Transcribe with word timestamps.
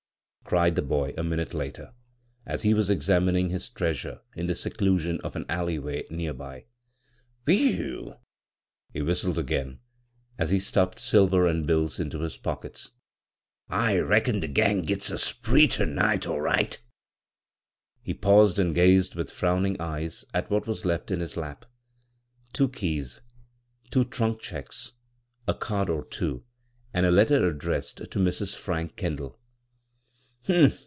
cried 0.43 0.75
the 0.75 0.81
boy 0.81 1.13
a 1.17 1.23
minute 1.23 1.53
later, 1.53 1.93
as 2.45 2.63
he 2.63 2.73
was 2.73 2.89
examining 2.89 3.47
his 3.47 3.69
treasure 3.69 4.19
in 4.35 4.47
the 4.47 4.55
seclusion 4.55 5.17
of 5.21 5.33
an 5.37 5.45
alleyway 5.47 6.03
near 6.09 6.33
by." 6.33 6.65
Whew 7.47 8.09
I" 8.09 8.17
he 8.93 9.01
whistled 9.01 9.37
again, 9.39 9.79
as 10.37 10.49
he 10.49 10.57
stufied 10.57 10.99
silver 10.99 11.45
and 11.47 11.65
bills 11.65 11.99
into 12.01 12.19
his 12.19 12.35
pockets;" 12.37 12.91
I 13.87 13.97
reckon 13.99 14.41
de 14.41 14.49
gang 14.49 14.81
gits 14.81 15.09
a 15.09 15.17
spree 15.17 15.69
ter 15.69 15.85
night 15.85 16.27
aw 16.27 16.35
right 16.37 16.75
1" 16.79 16.79
He 18.03 18.13
paused, 18.13 18.59
and 18.59 18.75
gazed 18.75 19.15
with 19.15 19.31
frown 19.31 19.65
ing 19.65 19.79
eyes 19.79 20.25
at 20.33 20.49
what 20.51 20.67
was 20.67 20.83
left 20.83 21.11
in 21.11 21.21
his 21.21 21.37
lap; 21.37 21.63
two 22.51 22.67
keys, 22.67 23.21
two 23.89 24.03
trunk 24.03 24.41
checks, 24.41 24.91
a 25.47 25.53
card 25.53 25.89
or 25.89 26.03
two, 26.03 26.43
and 26.93 27.05
a 27.05 27.11
letter 27.11 27.47
addressed 27.47 27.99
to 27.99 28.19
Mrs. 28.19 28.53
Frank 28.53 28.97
Kendall. 28.97 29.37